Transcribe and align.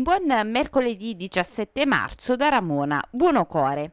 Un 0.00 0.06
buon 0.06 0.48
mercoledì 0.48 1.14
17 1.14 1.84
marzo 1.84 2.34
da 2.34 2.48
Ramona 2.48 3.06
Buonocore. 3.10 3.92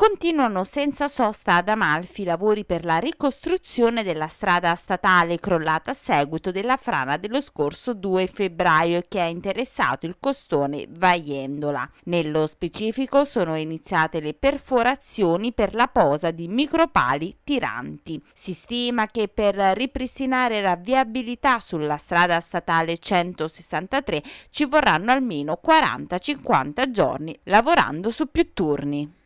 Continuano 0.00 0.64
senza 0.64 1.08
sosta 1.08 1.56
ad 1.56 1.68
Amalfi 1.68 2.22
i 2.22 2.24
lavori 2.24 2.64
per 2.64 2.86
la 2.86 2.96
ricostruzione 2.96 4.02
della 4.02 4.28
strada 4.28 4.74
statale 4.74 5.38
crollata 5.38 5.90
a 5.90 5.94
seguito 5.94 6.50
della 6.50 6.78
frana 6.78 7.18
dello 7.18 7.42
scorso 7.42 7.92
2 7.92 8.26
febbraio 8.26 9.04
che 9.06 9.20
ha 9.20 9.26
interessato 9.26 10.06
il 10.06 10.16
costone 10.18 10.86
Vaiendola. 10.88 11.86
Nello 12.04 12.46
specifico 12.46 13.26
sono 13.26 13.56
iniziate 13.56 14.20
le 14.20 14.32
perforazioni 14.32 15.52
per 15.52 15.74
la 15.74 15.88
posa 15.88 16.30
di 16.30 16.48
micropali 16.48 17.36
tiranti. 17.44 18.24
Si 18.32 18.54
stima 18.54 19.06
che 19.06 19.28
per 19.28 19.54
ripristinare 19.54 20.62
la 20.62 20.76
viabilità 20.76 21.60
sulla 21.60 21.98
strada 21.98 22.40
statale 22.40 22.96
163 22.96 24.22
ci 24.48 24.64
vorranno 24.64 25.12
almeno 25.12 25.60
40-50 25.62 26.90
giorni 26.90 27.38
lavorando 27.42 28.08
su 28.08 28.30
più 28.30 28.54
turni. 28.54 29.18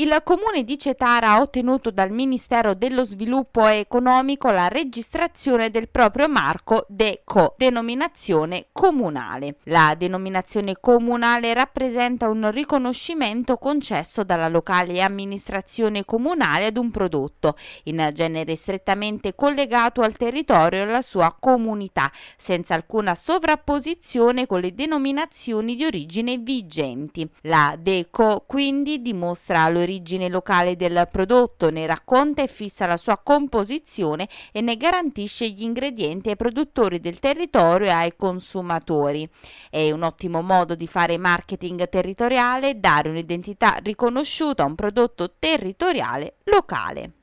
Il 0.00 0.18
comune 0.24 0.64
di 0.64 0.78
Cetara 0.78 1.32
ha 1.32 1.40
ottenuto 1.42 1.90
dal 1.90 2.10
Ministero 2.10 2.72
dello 2.72 3.04
Sviluppo 3.04 3.66
Economico 3.66 4.50
la 4.50 4.66
registrazione 4.68 5.68
del 5.70 5.90
proprio 5.90 6.26
marco 6.26 6.86
DECO, 6.88 7.52
denominazione 7.58 8.68
comunale. 8.72 9.56
La 9.64 9.94
denominazione 9.98 10.76
comunale 10.80 11.52
rappresenta 11.52 12.30
un 12.30 12.50
riconoscimento 12.50 13.58
concesso 13.58 14.24
dalla 14.24 14.48
locale 14.48 15.02
amministrazione 15.02 16.06
comunale 16.06 16.64
ad 16.64 16.78
un 16.78 16.90
prodotto, 16.90 17.58
in 17.82 18.08
genere 18.14 18.56
strettamente 18.56 19.34
collegato 19.34 20.00
al 20.00 20.16
territorio 20.16 20.78
e 20.78 20.82
alla 20.84 21.02
sua 21.02 21.36
comunità, 21.38 22.10
senza 22.38 22.72
alcuna 22.72 23.14
sovrapposizione 23.14 24.46
con 24.46 24.60
le 24.60 24.72
denominazioni 24.74 25.76
di 25.76 25.84
origine 25.84 26.38
vigenti. 26.38 27.28
La 27.42 27.76
DECO 27.78 28.44
quindi 28.46 29.02
dimostra 29.02 29.68
l'origine 29.68 29.88
l'origine 29.90 30.28
locale 30.28 30.76
del 30.76 31.08
prodotto, 31.10 31.70
ne 31.70 31.84
racconta 31.84 32.42
e 32.42 32.46
fissa 32.46 32.86
la 32.86 32.96
sua 32.96 33.18
composizione 33.18 34.28
e 34.52 34.60
ne 34.60 34.76
garantisce 34.76 35.48
gli 35.48 35.62
ingredienti 35.62 36.28
ai 36.28 36.36
produttori 36.36 37.00
del 37.00 37.18
territorio 37.18 37.88
e 37.88 37.90
ai 37.90 38.14
consumatori. 38.16 39.28
È 39.68 39.90
un 39.90 40.04
ottimo 40.04 40.42
modo 40.42 40.76
di 40.76 40.86
fare 40.86 41.18
marketing 41.18 41.88
territoriale, 41.88 42.78
dare 42.78 43.08
un'identità 43.08 43.78
riconosciuta 43.82 44.62
a 44.62 44.66
un 44.66 44.76
prodotto 44.76 45.34
territoriale 45.38 46.36
locale. 46.44 47.19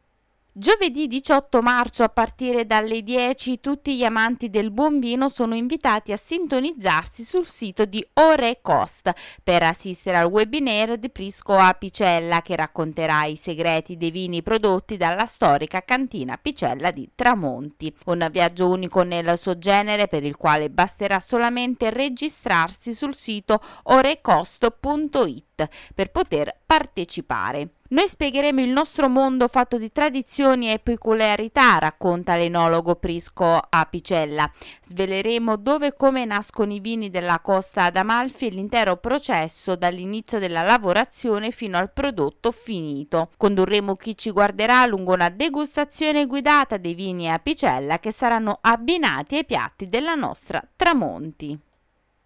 Giovedì 0.59 1.05
18 1.05 1.61
marzo 1.61 2.01
a 2.01 2.09
partire 2.09 2.65
dalle 2.65 3.03
10 3.03 3.59
tutti 3.59 3.95
gli 3.95 4.03
amanti 4.03 4.49
del 4.49 4.71
buon 4.71 4.97
vino 4.97 5.29
sono 5.29 5.53
invitati 5.53 6.11
a 6.11 6.17
sintonizzarsi 6.17 7.23
sul 7.23 7.45
sito 7.45 7.85
di 7.85 8.03
Orecost 8.13 9.11
per 9.43 9.61
assistere 9.61 10.17
al 10.17 10.25
webinar 10.25 10.97
di 10.97 11.11
Prisco 11.11 11.55
Apicella 11.55 12.41
che 12.41 12.55
racconterà 12.55 13.25
i 13.25 13.35
segreti 13.35 13.97
dei 13.97 14.09
vini 14.09 14.41
prodotti 14.41 14.97
dalla 14.97 15.27
storica 15.27 15.83
cantina 15.83 16.33
Apicella 16.33 16.89
di 16.89 17.07
Tramonti. 17.13 17.95
Un 18.07 18.27
viaggio 18.31 18.67
unico 18.67 19.03
nel 19.03 19.37
suo 19.37 19.59
genere 19.59 20.07
per 20.07 20.23
il 20.23 20.37
quale 20.37 20.71
basterà 20.71 21.19
solamente 21.19 21.91
registrarsi 21.91 22.95
sul 22.95 23.13
sito 23.13 23.61
orecost.it 23.83 25.67
per 25.93 26.09
poter 26.09 26.61
partecipare. 26.65 27.76
Noi 27.89 28.05
spiegheremo 28.05 28.59
il 28.59 28.69
nostro 28.69 29.07
mondo 29.07 29.47
fatto 29.47 29.77
di 29.77 29.93
tradizioni 29.93 30.69
e 30.69 30.79
peculiarità, 30.79 31.77
racconta 31.77 32.35
l'enologo 32.35 32.95
Prisco 32.95 33.61
Apicella. 33.69 34.51
Sveleremo 34.83 35.55
dove 35.55 35.87
e 35.87 35.95
come 35.95 36.25
nascono 36.25 36.73
i 36.73 36.81
vini 36.81 37.09
della 37.09 37.39
costa 37.39 37.85
ad 37.85 37.95
Amalfi 37.95 38.47
e 38.47 38.49
l'intero 38.49 38.97
processo 38.97 39.77
dall'inizio 39.77 40.37
della 40.37 40.63
lavorazione 40.63 41.51
fino 41.51 41.77
al 41.77 41.93
prodotto 41.93 42.51
finito. 42.51 43.29
Condurremo 43.37 43.95
chi 43.95 44.17
ci 44.17 44.31
guarderà 44.31 44.85
lungo 44.85 45.13
una 45.13 45.29
degustazione 45.29 46.25
guidata 46.25 46.75
dei 46.75 46.93
vini 46.93 47.31
Apicella 47.31 47.99
che 47.99 48.11
saranno 48.11 48.57
abbinati 48.59 49.37
ai 49.37 49.45
piatti 49.45 49.87
della 49.87 50.15
nostra 50.15 50.61
Tramonti. 50.75 51.57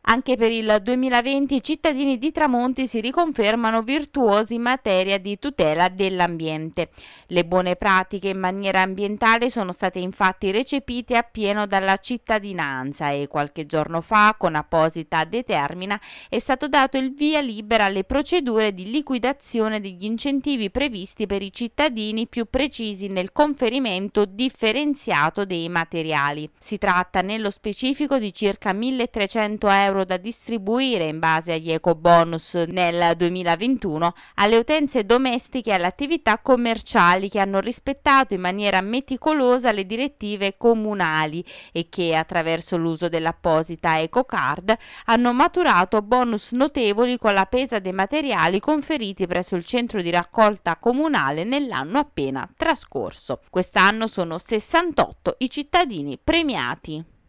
Anche 0.04 0.36
per 0.36 0.52
il 0.52 0.80
2020 0.82 1.56
i 1.56 1.64
cittadini 1.64 2.18
di 2.18 2.32
Tramonti 2.32 2.88
si 2.88 3.00
riconfermano 3.02 3.84
virtuosi 3.84 4.56
in 4.56 4.64
materia 4.64 5.20
di 5.20 5.38
tutela 5.38 5.90
dell'ambiente. 5.90 6.90
Le 7.28 7.46
buone 7.46 7.76
pratiche 7.76 8.30
in 8.30 8.40
maniera 8.40 8.82
ambientale 8.82 9.52
sono 9.52 9.72
state 9.72 10.00
infatti 10.00 10.50
recepite 10.50 11.16
appieno 11.16 11.68
dalla 11.68 11.98
cittadinanza 11.98 13.12
e 13.12 13.28
qualche 13.28 13.68
giorno 13.68 14.02
fa, 14.02 14.36
con 14.38 14.56
apposita 14.56 15.24
determina, 15.24 16.02
è 16.28 16.40
stato 16.40 16.68
dato 16.68 16.98
il 16.98 17.14
via 17.14 17.40
libera 17.40 17.86
alle 17.86 18.04
procedure 18.04 18.74
di 18.74 18.90
liquidazione 18.90 19.80
degli 19.80 20.04
incentivi 20.04 20.72
previsti 20.72 21.28
per 21.28 21.44
i 21.44 21.54
cittadini 21.54 22.28
più 22.28 22.48
precisi 22.50 23.08
nel 23.08 23.32
conferimento 23.32 24.26
differenziato 24.26 25.46
dei 25.46 25.70
materiali. 25.70 26.50
Si 26.60 26.80
tratta 26.80 27.22
nello 27.22 27.52
specifico 27.52 28.18
di 28.18 28.34
circa 28.34 28.74
1300 28.74 29.70
euro 29.70 29.90
euro 29.92 30.06
da 30.06 30.18
distribuire 30.18 31.06
in 31.06 31.20
base 31.20 31.54
agli 31.54 31.72
eco 31.72 31.96
bonus 31.96 32.54
nel 32.54 33.16
2021 33.16 34.14
alle 34.36 34.58
utenze 34.58 35.06
domestiche 35.06 35.70
e 35.70 35.74
alle 35.74 35.86
attività 35.86 36.40
commerciali 36.40 37.30
che 37.30 37.40
hanno 37.40 37.60
rispettato 37.60 38.34
in 38.34 38.42
maniera 38.42 38.82
meticolosa 38.82 39.72
le 39.72 39.86
direttive 39.86 40.56
comunali 40.58 41.46
e 41.72 41.88
che 41.90 42.16
attraverso 42.16 42.78
l'uso 42.78 43.10
dell'apposita 43.10 44.00
EcoCard 44.00 44.76
hanno 45.06 45.34
maturato 45.34 46.02
bonus 46.02 46.52
notevoli 46.52 47.18
con 47.18 47.34
la 47.34 47.46
pesa 47.46 47.80
dei 47.80 47.94
materiali 47.94 48.60
conferiti 48.60 49.28
presso 49.28 49.56
il 49.56 49.66
centro 49.66 50.02
di 50.02 50.10
raccolta 50.10 50.78
comunale 50.78 51.44
nell'anno 51.44 52.00
appena 52.00 52.50
trascorso. 52.56 53.42
Quest'anno 53.50 54.08
sono 54.08 54.38
68 54.38 55.36
i 55.40 55.50
cittadini 55.50 56.18
premiati. 56.18 57.20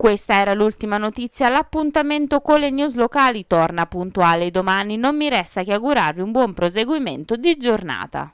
Questa 0.00 0.32
era 0.32 0.54
l'ultima 0.54 0.96
notizia, 0.96 1.50
l'appuntamento 1.50 2.40
con 2.40 2.58
le 2.58 2.70
news 2.70 2.94
locali 2.94 3.46
torna 3.46 3.84
puntuale 3.84 4.50
domani, 4.50 4.96
non 4.96 5.14
mi 5.14 5.28
resta 5.28 5.62
che 5.62 5.74
augurarvi 5.74 6.22
un 6.22 6.30
buon 6.32 6.54
proseguimento 6.54 7.36
di 7.36 7.54
giornata. 7.58 8.32